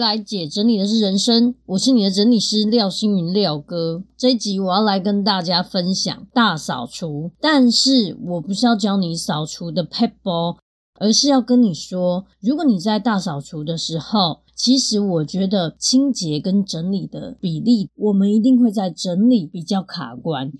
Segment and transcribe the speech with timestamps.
[0.00, 4.02] 来，姐整理的是人生，我是你的整理师廖星云廖哥。
[4.16, 10.56] 这一集我要来跟大家分享大扫除，但是我不是要教你扫除的撇步，
[10.98, 20.50] 而是要跟你说，如果你在大扫除的时候，其实我觉得清洁跟整理的比例，我们一定会在整理比较卡关。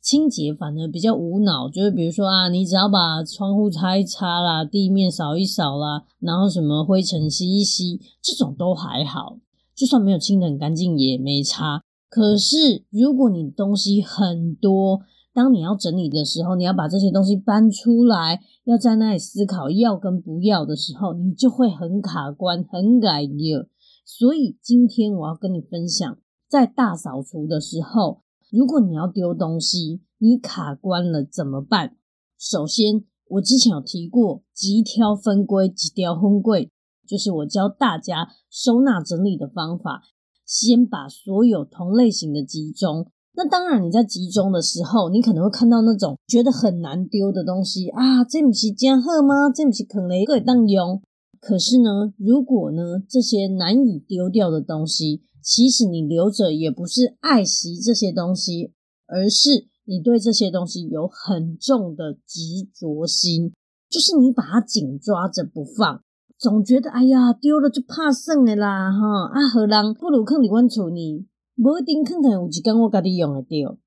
[0.00, 9.36] 清洁反而比较无脑，就是比如说啊，你只要把窗户擦一擦啦，地面扫一扫啦，然后什么灰尘吸一吸，这种都还好，
[9.74, 11.82] 就算没有清得很干净也没差。
[12.08, 15.02] 可是如果你东西很多，
[15.34, 23.66] 当你要整理的时候，你要把这些东西搬出来，要在那里思考要跟不要的时候，你就会很卡关，很改掉。
[24.06, 26.16] 所以今天我要跟你分享，
[26.48, 28.22] 在大扫除的时候。
[28.50, 31.96] 如果你要丢东西，你卡关了怎么办？
[32.38, 36.70] 首先，我之前有提过，集挑分归，集挑分归，
[37.06, 40.02] 就是我教大家收纳整理的方法。
[40.44, 43.06] 先把所有同类型的集中。
[43.34, 49.48] 那当然，你在集中的时候，你可能会看到那种觉得很难丢的东西啊，这不是真好吗？
[49.48, 51.00] 这不是可能可以当用。
[51.38, 58.72] 可是呢，如果呢，这些难以丢掉的东西，其实你留着也不是爱惜这些东西，
[59.06, 62.40] 而是你对这些东西有很重的执
[62.74, 63.52] 着心，
[63.88, 66.02] 就是你把它紧抓着不放，
[66.38, 73.78] 总觉得哎呀丢了就怕剩的啦哈啊，何人不如坑里温处理，不一定坑坑有几根我家己用的丢，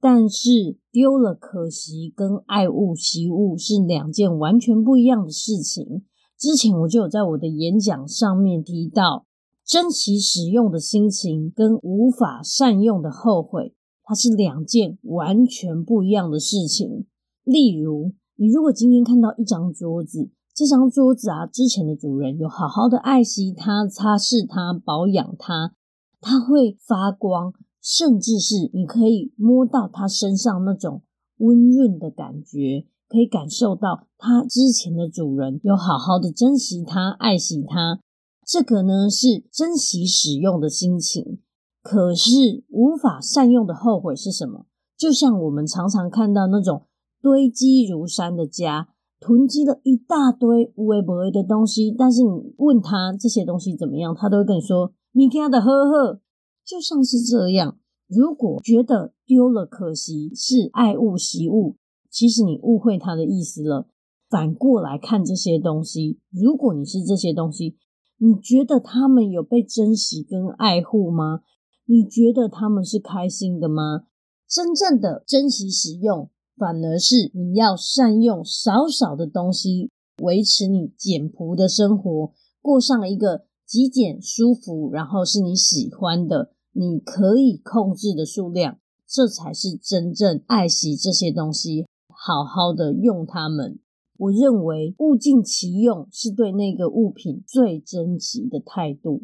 [0.00, 6.04] 但是丢了可惜跟爱物惜物是两件完全不一样的事情。
[6.38, 9.25] 之前我就有在我的演讲上面提到。
[9.66, 17.06] 珍惜使用的心情跟无法善用的后悔，它是两件完全不一样的事情。
[17.42, 25.72] 例如，你如果今天看到一张桌子，这张桌子啊，之前的主人有好好的爱惜它、擦拭它、保养它，
[26.20, 27.52] 它会发光，
[27.82, 31.02] 甚至是你可以摸到它身上那种
[31.38, 37.98] 温润的感觉，可以感受到它之前的主人有好好的珍惜它、爱惜它。
[38.46, 41.40] 这个呢是珍惜使用的心情，
[41.82, 44.66] 可是无法善用的后悔是什么？
[44.96, 46.86] 就像我们常常看到那种
[47.20, 56.20] 堆积如山的家，囤积了一大堆无为不为的东西，但是你问他这些东西怎么样，他都会跟你说明天的呵呵，
[56.64, 57.76] 就像是这样。
[58.06, 61.78] 如果觉得丢了可惜，是爱物惜物，
[62.08, 63.88] 其实你误会他的意思了。
[64.30, 67.76] 反过来看这些东西，如果你是这些东西。
[68.18, 71.40] 你觉得他们有被珍惜跟爱护吗？
[71.84, 74.06] 你觉得他们是开心的吗？
[74.48, 79.90] 真正的珍惜使用，反而是你要善用少少的东西，
[80.22, 82.32] 维持你简朴的生活，
[82.62, 93.78] 过上一个极简、舒服，然后是你喜欢的，你可以控制的数量，这才是真正爱惜这些东西，好好的用它们。
[94.18, 99.22] 我认为物尽其用是对那个物品最珍惜的态度。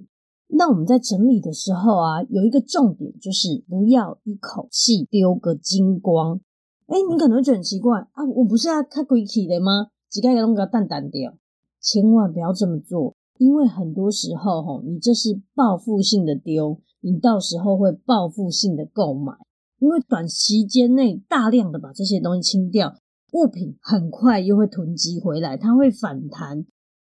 [0.49, 6.41] 那我们在整理的时候啊，有一个重点就是不要一口气丢个精光。
[6.87, 9.89] 哎，你可能会觉得很奇怪啊，我不是要开贵气的吗？
[10.11, 11.35] 几盖个弄个蛋蛋掉，
[11.81, 19.33] 千万不要这么做，因为很多时候吼，你这是报复性的丢，你到时候会报复性的购买，
[19.79, 22.95] 因为短时间内大量的把这些东西清掉。
[23.33, 26.67] 物品很快又会囤积回来，它会反弹，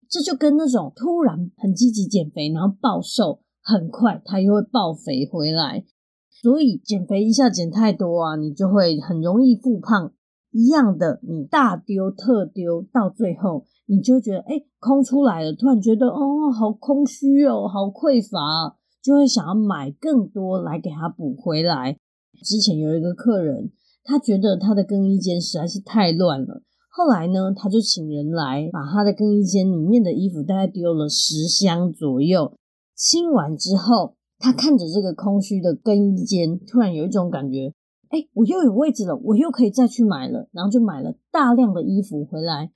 [0.08, 5.84] 这就跟那种突然很积极减肥，然后暴瘦，很快它又会暴肥回来。
[6.30, 10.14] 所以减肥一下减太多啊，你就会很容易复胖。
[10.52, 21.98] 一样的，你大丢特丢，到最后你就觉得，哎，空出来了，突然觉得哦，好空虚哦，好匮乏，就会想要买更多来给它补回来。
[22.44, 23.72] 之前有一个客人。
[24.04, 32.54] 他觉得他的更衣间实在是太乱了，后来呢，他就请人来把他的更衣间里面的衣服大概丢了十箱左右。
[32.96, 37.74] 清完之后，他看着这个空虚的更衣间，突然有一种感觉：
[38.10, 40.50] 哎，我又有位置了，我又可以再去买了。
[40.52, 42.72] 然后就买了大量的衣服回来。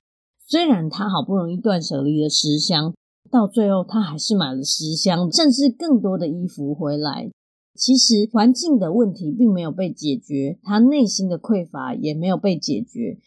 [0.46, 2.94] 虽然他好不容易断舍离了十箱，
[3.30, 7.30] 到最后他还是买了十箱，甚至更多的衣服回来。
[7.76, 13.18] 其实环境的问题并没有被解决，他内心的匮乏也没有被解决。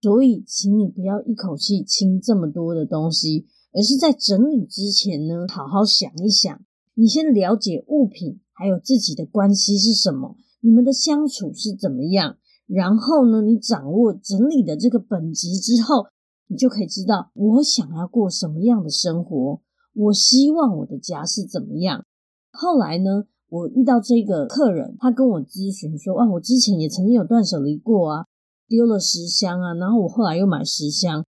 [0.00, 6.60] 所以，请你不要一口气清这么多的东西，而是在整理之前呢，好好想一想。
[6.94, 12.38] 你先了解物品还有自己的关系是什么，你们的相处是怎么样。
[12.66, 16.06] 然后呢，你掌握整理的这个本质之后，
[16.48, 19.60] 你就可以知道我想要过什么样的生活，
[19.94, 22.04] 我希望我的家是怎么样。
[22.52, 28.26] 后来呢，我遇到这个客人，他跟我咨询说：“啊，我之前也曾经有断舍离过啊。”
[28.68, 31.24] 丢了十箱啊，然后我后来又买十箱，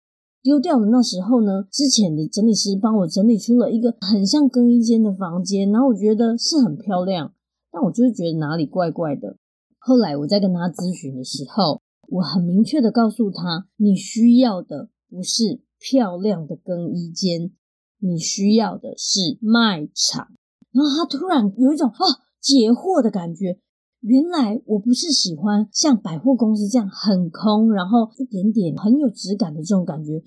[0.41, 7.33] 丢掉的那时候呢，之前的整理师帮我整理出了一个很像更衣间的房间，然后我觉得是很漂亮，
[7.73, 9.35] 但我就是觉得哪里怪怪的。
[9.77, 17.51] 后来我在跟他咨询的时候，我很明确的告诉他，你需要的不是漂亮的更衣间，
[17.99, 20.29] 你需要的是卖场。
[20.75, 22.03] 然后他突然有一种啊
[22.41, 23.57] 解惑的感觉。
[24.01, 30.21] 原来我不是喜欢像百货公司这样很空，然后一点点很有质感的这种感觉。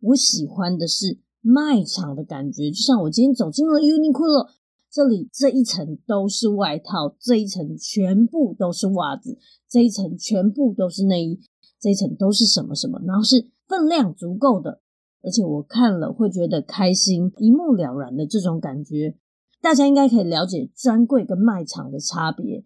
[0.00, 4.48] 我喜欢的是卖场的感觉，就像我今天走进了 Uniqlo，
[4.90, 11.40] 这里这一层都是外套，这一层全部都是袜子，这一层全部都是内衣，
[11.80, 14.82] 这一层都是什么什么，然后是分量足够的，
[15.22, 19.16] 而且我看了会觉得开心，一目了然的这种感觉。
[19.62, 22.64] 大家应该可以了解专柜跟卖场的差别。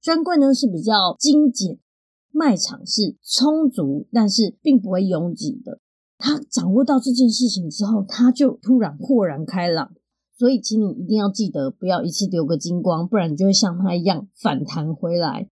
[0.00, 1.80] 专柜呢是比较精简，
[2.30, 5.80] 卖场是充足，但是并不会拥挤的。
[6.16, 9.90] 他掌握到这件事情之后，他就突然豁然开朗。
[10.38, 15.48] 所以，请你一定要记得，不要一次丢个精光，不然你就会像他一样反弹回来。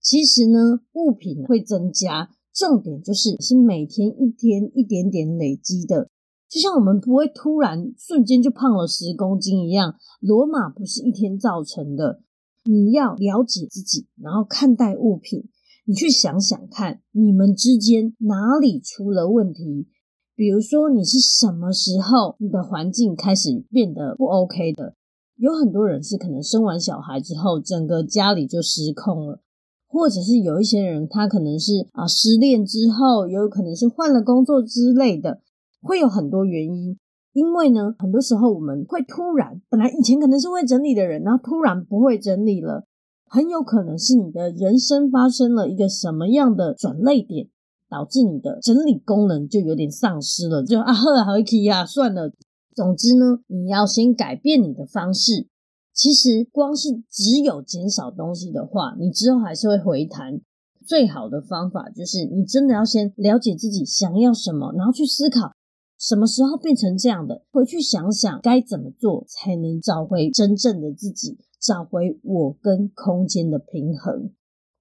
[0.00, 6.08] 其实呢，物品会增加，重点就是是每天一天一点点累积的。
[6.48, 12.22] 就像我们不会突然瞬间就胖了十公斤一样，罗马不是一天造成的。
[12.64, 15.48] 你要了解自己，然后看待物品。
[15.84, 19.88] 你去想想看，你们之间哪里出了问题？
[20.34, 24.94] 比如说，你是什么时候你的环境开始变得不 OK 的？
[25.36, 29.40] 有很多人是可能生完小孩之后，整个家里就失控了，
[29.86, 35.40] 或者是有一些人他可能是啊失恋之后，也有可能是换了工作之类的，
[35.80, 36.98] 会有很多原因。
[37.34, 42.84] 因为呢，很多时候我们会突然，本来以前可能是会整理的人，然后突然不会整理了，
[43.26, 47.48] 很有可能是你的人生发生了一个什么样的转捩点，
[47.88, 52.32] 导致你的整理功能就有点丧失了，就啊呵，好气呀，算了。
[52.74, 55.46] 总之呢，你要先改变你的方式。
[55.92, 60.40] 其实光是只有减少东西的话，你之后还是会回弹。
[60.86, 65.52] 最好的方法就是你真的要先了解自己想要什么，然后去思考。
[65.98, 67.42] 什么时候变成这样的？
[67.50, 74.30] 回去想想该怎么做才能找回真正的自己，找回我跟空间的平衡。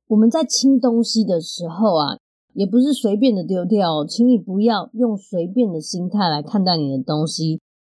[0.10, 2.18] 我们在清东西的时候啊，
[2.54, 7.60] 也不是随便的丢掉，请你不要用随便的心态来看待你的东西。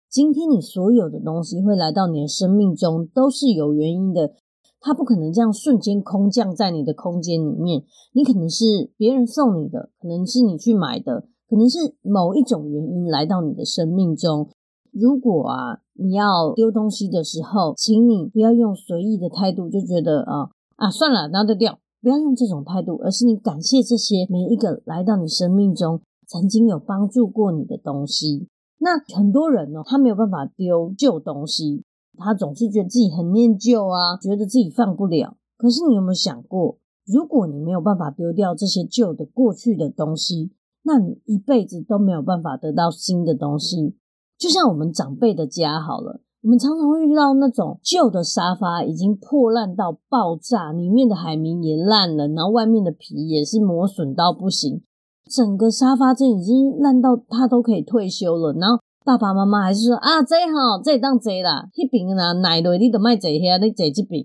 [0.10, 4.36] 今天你所有的东西会来到你的生命中，都是有原因的。
[4.80, 11.28] 它不可能这样瞬间空降在你的空间里面，你可能是别人送你的，可能是你去买的。
[11.50, 14.50] 可能是某一种原因来到你的生命中。
[14.92, 21.80] 如果啊，你要丢东西的时候，请你不要用随意的态度，就觉得啊啊算了，拿得掉。
[22.02, 28.48] 不要用这种态度，而是你感谢这些每一个来到你生命中曾经有帮助过你的东西。
[28.80, 31.84] 那很多人呢，他没有办法丢旧东西，
[32.18, 35.36] 他总是觉得自己很念旧啊，觉得自己放不了。
[35.58, 40.52] 可是你有没有想过，如果你没有办法丢掉这些旧的过去的东西，
[40.88, 43.98] 那你一辈子都没有办法得到新的东西，
[44.38, 54.82] 就像我们长辈的家好了，我们常常会遇到那种旧的沙发已经破烂到爆炸，里面的海绵也烂了，然后外面的皮也是磨损到不行，
[55.30, 64.24] 整个沙发这已经烂到他都可以退休了，然后爸爸妈妈还是说啊，这好这当这啦，那边啊奶奶你都卖这些，你这这边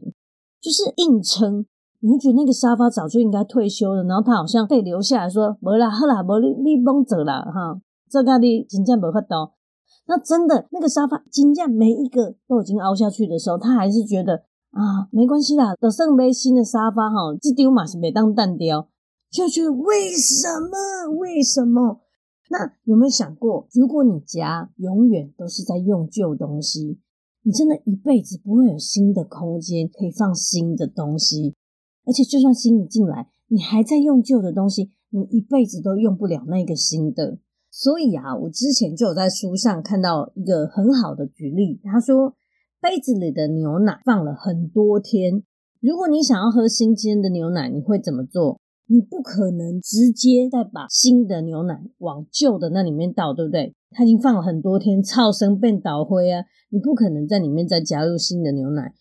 [0.61, 1.67] 就是硬撑。
[2.05, 7.81] 你会觉得那个沙发早就应该退休了，然后他好像被留下来说，没啦，好啦，没你你甭走啦，哈，
[8.11, 9.53] 这个你真正没法度。
[10.07, 14.43] 那真的那个沙发，真正每一个都已经凹下去的时候，他还是觉得
[14.73, 18.89] 啊，没关系啦，等剩杯新的沙发哈，这丢嘛是没当蛋雕，
[19.31, 21.17] 就觉得为什么？
[21.21, 22.01] 为什么？
[22.51, 26.99] 那有没有想过，如果你家永远都是在用旧东西，
[27.45, 31.55] 你真的一辈子不会有新的空间可以放新的东西。
[32.05, 37.39] 而且，就算新的进来，你还在用旧的东西，你一辈子都用不了那个新的。
[37.71, 42.35] 所以啊，我之前就有在书上看到一个很好的举例，他说
[42.81, 45.43] 杯子里的牛奶放了很多天，
[45.81, 48.61] 如果你想要喝新鲜的牛奶，你会怎么做？
[48.89, 53.75] 你不可能直接再把新的牛奶往旧的那里面倒，对不对？
[53.91, 56.45] 它已经放了很多天，臭生变倒灰啊！
[56.69, 58.93] 你不可能在里面再加入新的牛奶，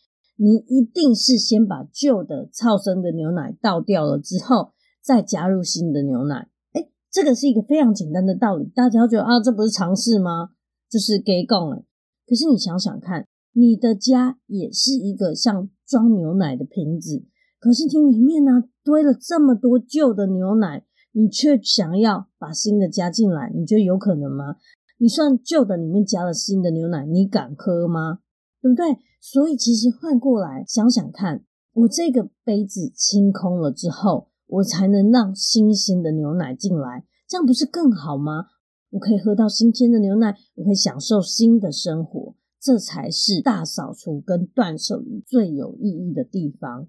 [0.41, 6.48] 你一定是先把旧的超生的牛奶倒掉了之后，再加入新的牛奶。
[6.74, 10.50] 诶，这个是一个非常简单的道理，大家觉得啊，这不是常识吗？
[10.89, 11.83] 就是给讲了。
[12.27, 17.24] 可是你想想看，你的家也是一个像装牛奶的瓶子。
[17.60, 24.55] 可是，你里面呢堆了这么多旧的牛奶，你却想要把新的加进来，你觉得有可能吗？
[24.98, 28.21] 你算旧的里面加了新的牛奶，你敢喝吗？
[28.60, 28.98] 对不对？
[29.22, 38.48] 所以其实换过来想想看，我这个杯子清空了之后，我才能让新鲜的牛奶进来，这样不是更好吗？
[38.90, 46.88] 我可以喝到新鲜的牛奶，我可以享受新的生活，这才是大扫除跟断舍离最有意义的地方。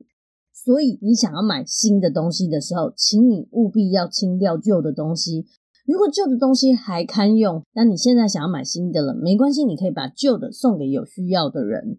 [0.52, 5.46] 所以，你想要买新的东西的时候，请你务必要清掉旧的东西。
[5.86, 11.98] 如果旧的东西还堪用，那你现在想要买新的了，没关系，你可以把旧的送给有需要的人。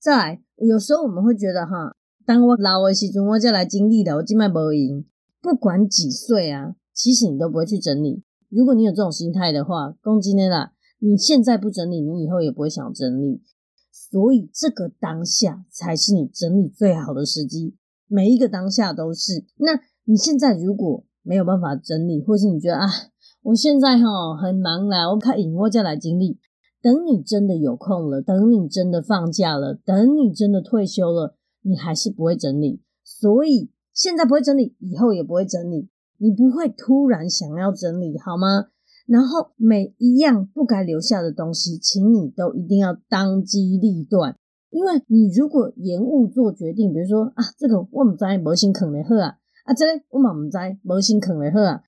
[0.00, 5.04] 再来，有时候我们会觉得哈，当我老的时阵，我再来经历的，我今麦不赢。
[5.42, 8.22] 不管几岁啊，其实你都不会去整理。
[8.48, 13.42] 如果你有这种心态的话，攻击你啦，你现在不整理，你以后也不会想整理。
[13.92, 17.76] 所以，这个当下才是你整理最好的时机。
[18.06, 19.44] 每一个当下都是。
[19.56, 22.88] 那你现在如果没有办法整理，或是你觉得啊，
[23.42, 26.38] 我现在齁很忙啦，我看影我再来经历。
[26.82, 32.80] 等你真的有空了，等你真的放假了，等你真的退休了，你还是不会整理。
[33.04, 35.88] 所以现在不会整理，以后也不会整理。
[36.18, 38.68] 你不会突然想要整理，好吗？
[39.06, 44.36] 然后每一样不该留下的东西，请你都一定要当机立断。
[44.70, 51.82] 因为你如果延误做决定，比如说啊，这个我们在模型坑里喝啊，啊，这个我们在模型坑里喝啊，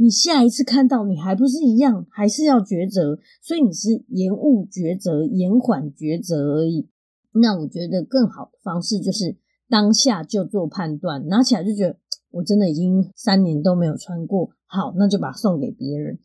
[0.00, 6.88] 你下一次看到你还不是一样，还是要抉择，所以你是延误抉择、延缓抉择而已。
[7.32, 9.36] 那我觉得更好的方式就是
[9.68, 11.98] 当下就做判断，拿起来就觉得
[12.30, 16.18] 我真的已经三年都没有穿过，好，那就把它送给别人。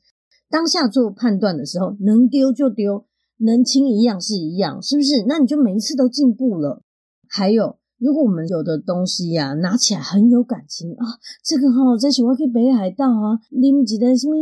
[0.50, 3.06] 当下做判断的时候，能丢就丢。
[3.38, 5.26] 能清一样是一样，是不是？
[5.28, 6.82] 那你就每一次都进步了。
[7.28, 14.36] 还有，如果我们有的东西呀、啊，拿起来很有感情啊，这个哈，这是我去北海道啊，啉一个什么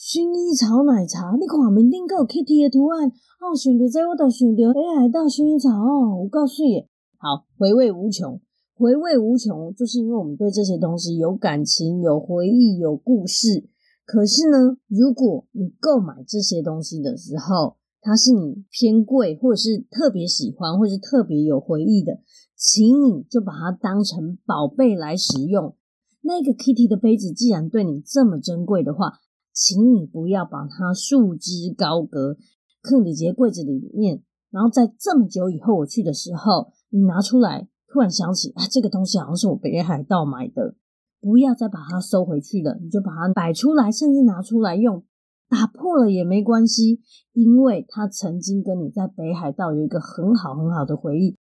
[0.00, 6.88] 薰衣草奶茶，你看面顶个有 Kitty 的图案，哦，想到这我都想到北海道薰衣草哦，我告诉你，
[7.18, 8.40] 好，回味无穷，
[8.74, 13.68] 回味无穷，就是因为我们对这些东西有感情、有回忆、有故事。
[14.06, 22.18] 可是呢，如果你购买这些东西的时候，它是你偏贵，或者是特别喜欢，或者是特别有回忆的，
[22.56, 25.76] 请你就把它当成宝贝来使用。
[26.20, 29.20] 那个 Kitty 的杯子既然对你这么珍贵的话，
[29.52, 32.36] 请你不要把它束之高阁，
[32.82, 34.22] 放在柜子里面。
[34.50, 40.74] 然后在这么久以后我去的时候，你拿出来，突然想起啊，这个东西好像是我北海道买的，
[41.20, 45.04] 不要再把它收回去了，你就把它摆出来，甚至拿出来用。
[45.52, 47.02] 打破了也没关系，
[47.34, 51.36] 因为他曾经跟你在北海道有一个很好很好的回忆，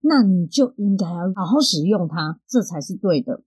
[0.00, 3.42] 那你就应该要好好使用它，这才是对的。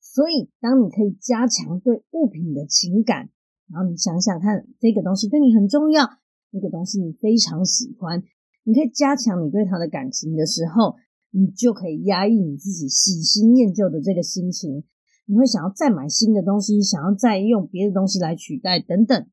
[0.00, 3.30] 所以，当你可以加强对物品的情感，
[3.70, 6.10] 然后你想想看，这个东西对你很重要，
[6.50, 8.20] 这个东西你非常喜欢，
[8.64, 10.96] 你可以加强你对它的感情的时候，
[11.30, 14.82] 你就可以压抑你自己喜新厌旧的这个心情，
[15.26, 19.24] 你会想要再买新的东西，想要再用别的东西来取代等等。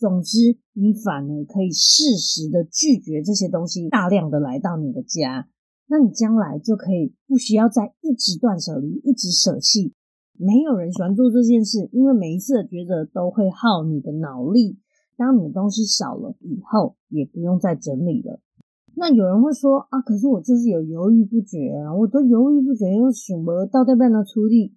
[0.00, 5.46] 总之，你反而可以适时的拒绝这些东西大量的来到你的家，
[5.88, 9.92] 那你将来就可以不需要再一直断舍离，一直舍弃。
[10.38, 14.78] 没有人喜欢做这件事，因为每一次的抉择都会耗你的脑力。
[15.18, 18.40] 当你的东西少了以后，也不用再整理了。
[18.96, 24.74] 那有人会说啊，可是我就是有犹豫不决啊，我都犹豫不决，又什么到底要不要处理。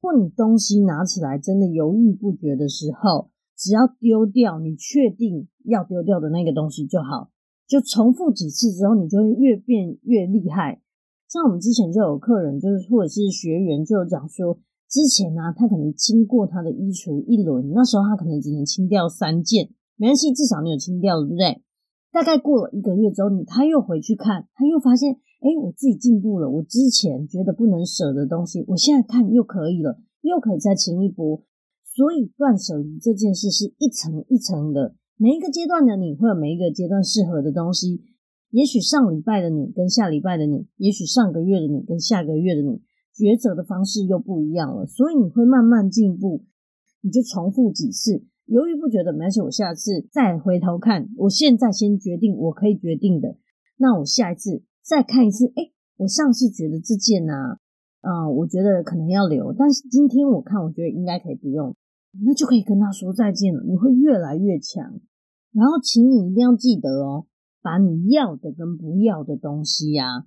[0.00, 3.30] 或你东西拿起来真的犹豫不决的时候。
[3.60, 7.30] 只要丢掉你确定要丢掉的那个东西就好，
[7.68, 10.80] 就重复几次之后，你就会越变越厉害。
[11.28, 21.60] 像我们之前就有客人，就是或者是学员就有讲说，之前呢、他可能清过他的衣橱一轮，那时候他可能只能清掉三件，没关系，至少你有清掉，对不对？
[22.10, 31.42] 大概过了一个月之后，你他又回去看，他又发现，诶，我自己进步了，我之前觉得不能舍的东西，我现在看又可以了，又可以再清一波。
[32.00, 38.00] 所以断舍离这件事是一层一层的，每一个阶段的你会有每一个阶段适合的东西。
[38.48, 42.80] 也许上礼拜的你跟下礼拜的你，也许上个月的你跟下个月的你，
[43.14, 44.86] 抉择的方式又不一样了。
[44.86, 46.46] 所以你会慢慢进步，
[47.02, 51.10] 你就重复几次，犹豫不决的没关系，我下次再回头看。
[51.18, 53.36] 我现在先决定我可以决定的，
[53.76, 55.44] 那我下一次再看一次。
[55.54, 57.34] 诶，我上次觉得这件呢、
[58.00, 61.76] 啊，啊、我觉得可能要留，但是今天我看，我觉得应该可以不用，
[62.24, 63.62] 那就可以跟他说再见了。
[63.64, 65.00] 你会越来越强。
[65.52, 67.26] 然后，请你一定要记得哦。
[67.62, 70.24] 把你要的跟不要的东西呀、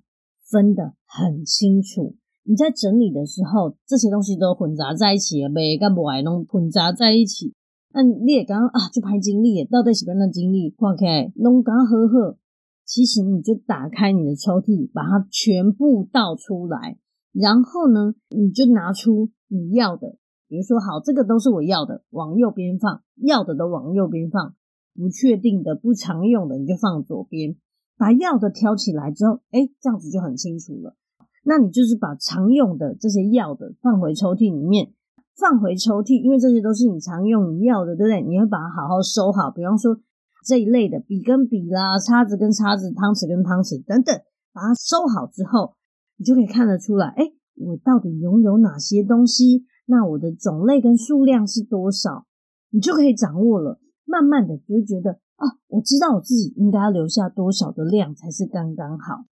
[0.48, 2.14] 分得很清楚。
[2.44, 7.52] 你在整理的时候，这些东西都混杂在一起了，每个不爱弄混杂在一起。
[7.92, 12.38] 那你也刚刚啊，就排精力，到底是不那精力？OK，弄刚呵呵。
[12.84, 16.98] 其实你就打开你的抽屉，把它全部倒出来，
[17.32, 20.18] 然后呢，你就拿出你要的。
[20.48, 24.54] 比如说，好，这个都是我要的，往右边放，要的都往右边放。
[24.96, 27.56] 不确定的、不常用的，你就放左边。
[27.96, 30.94] 把要的挑起来之后，诶，这样子就很清楚了。
[31.42, 34.92] 那你就是把常用的这些要的放回抽屉里面，
[35.36, 38.22] 放回抽屉，因为这些都是你常用你要的，对不对？
[38.22, 39.50] 你会把它好好收好。
[39.50, 39.98] 比方说
[40.46, 44.14] 这一类的笔跟笔啦，叉子跟叉子，汤匙跟汤匙等等，
[44.52, 45.74] 把它收好之后，
[46.18, 49.66] 你就可以看得出来，诶，我到底拥有哪些东西？
[49.86, 52.26] 那我的种类跟数量是多少？
[52.70, 53.80] 你就可以掌握了。
[54.06, 59.24] 慢慢的就会觉得啊，我知道我自己应该要留下多少的量才是刚刚好。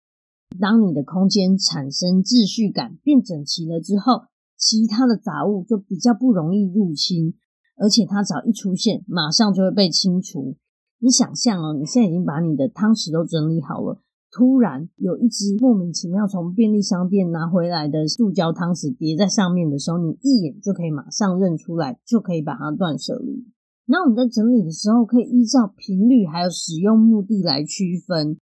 [0.59, 4.25] 当你的空间产生秩序感、变整齐了之后，
[4.57, 7.35] 其他的杂物就比较不容易入侵，
[7.77, 10.57] 而且它只要一出现，马上就会被清除。
[10.99, 14.01] 你想象哦，你现在已经把你的汤匙都整理好了，
[14.33, 23.47] 突然有一只莫名其妙从便利商店拿回来的塑胶汤匙叠在上面的时候，你一眼就可以马上认出来，就可以把它断舍离。
[23.85, 28.39] 那我们在整理的时候，可以依照频率还有使用目的来区分。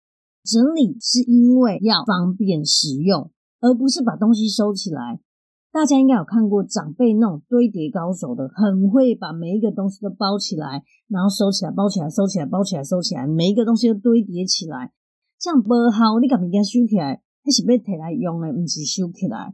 [0.43, 5.21] 整理是因为要方便使用，而不是把东西收起来。
[5.71, 14.91] 大家应该有看过长辈那种堆叠高手的，很会把每一个东西都包起来，然后收起来，包起来，收起来，包起来，收起来，每一个东西都堆叠起来，
[15.39, 16.19] 这样不好。
[16.19, 19.53] 你把物件收起来，还是被摕来用的，不是收起来。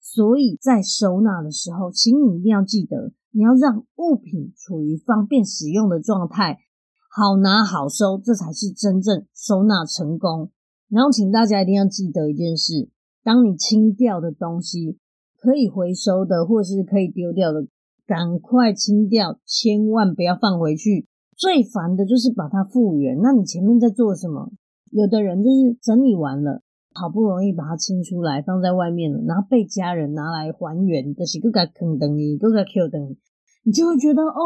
[0.00, 3.12] 所以在收纳的时候，请你一定要记得。
[3.30, 6.58] 你要让物品处于方便使用的状态，
[7.08, 10.50] 好拿好收，这才是真正收纳成功。
[10.90, 12.90] 然后，请大家一定要记得一件事：
[13.24, 14.98] 当你清掉的东西
[15.40, 17.66] 可以回收的，或是可以丢掉的，
[18.06, 21.08] 赶快清掉，千万不要放回去。
[21.34, 23.18] 最烦的就是把它复原。
[23.22, 24.52] 那你前面在做什么？
[24.92, 26.62] 有的人就是整理完了。
[26.94, 33.16] 好不容易把它清出来，放在外面了，然后被家人拿来还原，就是各个坑等你，各个 Q 等你，
[33.64, 34.38] 你就会觉得哦，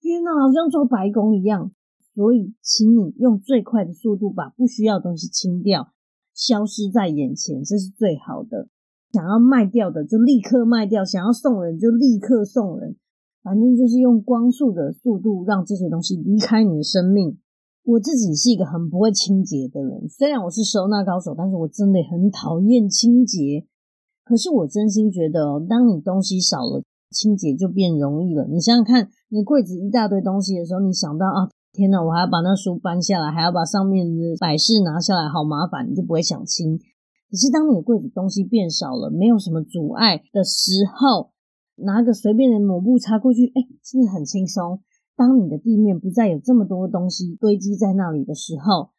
[0.00, 1.72] 天哪，好像做白工一样。
[2.14, 5.88] 所以，请你用最快的速度把不需要的东西清掉，
[6.32, 8.68] 消失在眼前，这是最好的。
[9.10, 12.94] 想要卖掉的就立刻卖掉，想要送人就立刻送人，
[13.42, 17.38] 反正就是用光速的速度让这些东西离开你的生命。
[17.88, 23.64] 我自己是一个很不会清洁的人，虽然我是收纳高手，但是我真的很讨厌清洁。
[24.24, 28.46] 可是我真心觉得哦，当你东西少了，清洁就变容易了。
[28.46, 36.76] 你想想看，你柜子一大堆东西的时候，你想到啊，天哪，我还要把那书搬下来，还要把上面的摆饰拿下来，好麻烦，你就不会想清。
[36.76, 41.30] 可是当你的柜子东西变少了，没有什么阻碍的时候，
[41.76, 44.80] 拿个随便的抹布擦过去，哎，是不是很轻松？
[45.18, 48.90] 当你的地面不再有这么多东西堆积在那里的时候，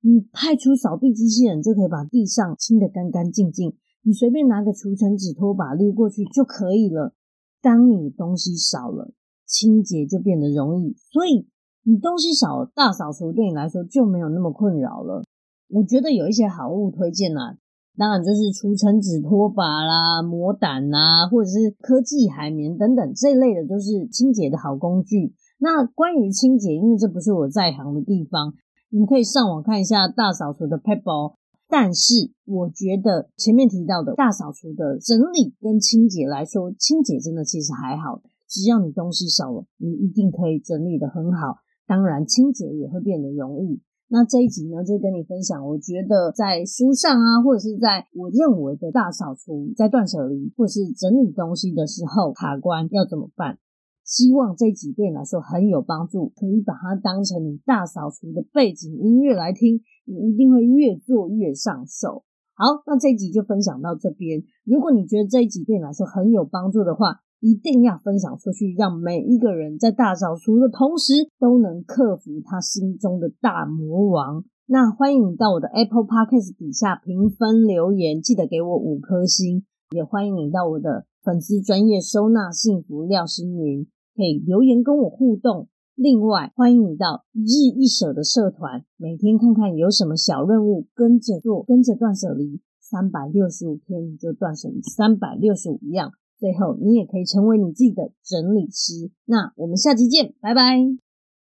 [0.00, 3.74] 你派出扫地机器人就可以把地上清得干干净净。
[4.02, 7.16] 你随便拿个除尘纸拖把溜过去就可以了。
[7.60, 9.12] 当你东西少了，
[9.46, 10.94] 清洁就变得容易。
[11.10, 11.48] 所以
[11.82, 15.24] 你东西少了，大扫除对你来说就没有那么困扰了。
[15.68, 17.56] 我觉得有一些好物推荐啊，
[17.96, 25.34] 当然就是除尘纸拖把啦、磨胆啦，或者是科技海绵等等这一类的，都是清洁的好工具。
[25.58, 28.54] 那关于清洁，因为这不是我在行的地方，
[28.90, 31.34] 你可以上网看一下大扫除的 paper。
[31.66, 41.56] 但是我觉得前面提到的大扫除的整理跟清洁来说，清洁真的其实还好，只要你东西少了，你一定可以整理得很好。
[41.86, 43.80] 当然，清洁也会变得容易。
[44.08, 53.58] 那这一集呢，就跟你分享，我觉得在书上啊，或者是在我认为的大扫除，在断舍离或者是整理东西的时候，卡关要怎么办？
[54.04, 62.22] 希望这一集对你来说很有帮助，可以把它当成你大扫除的背景音乐来听，你一定会越做越上手。
[62.52, 64.44] 好，那这一集就分享到这边。
[64.64, 74.44] 如果你觉得这一集对你来说很有帮助的话，一定要分享出去，让每一个人在大扫除的同时，都能克服他心中的大魔王。
[74.64, 79.66] 那欢迎你到我的 Apple Podcast 底下评分留言，记得给我五颗星。
[79.90, 85.68] 也欢迎你到我的粉丝专业收纳幸福廖心筠，可以留言跟我互动。
[85.94, 96.10] 另外，欢迎你到日一舍的社团，每天看看有什么小任务，跟着做，跟着断舍离，三百六十五天你就断舍离三百六十五样。
[96.44, 99.10] 最后，你也可以成为你自己的整理师。
[99.24, 101.03] 那我们下期见，拜拜。